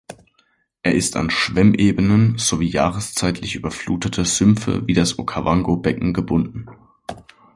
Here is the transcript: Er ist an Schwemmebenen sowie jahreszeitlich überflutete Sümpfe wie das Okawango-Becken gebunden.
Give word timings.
Er 0.81 0.95
ist 0.95 1.15
an 1.15 1.29
Schwemmebenen 1.29 2.39
sowie 2.39 2.65
jahreszeitlich 2.71 3.53
überflutete 3.53 4.25
Sümpfe 4.25 4.87
wie 4.87 4.95
das 4.95 5.19
Okawango-Becken 5.19 6.11
gebunden. 6.15 6.65